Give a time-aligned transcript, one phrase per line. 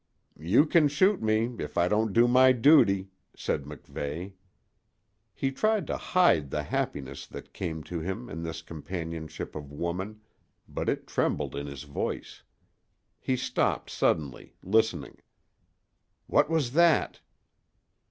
[0.39, 4.33] "You can shoot me if I don't do my duty," said MacVeigh.
[5.31, 10.21] He tried to hide the happiness that came to him in this companionship of woman,
[10.67, 12.41] but it trembled in his voice.
[13.19, 15.19] He stopped suddenly, listening.
[16.25, 17.19] "What was that?"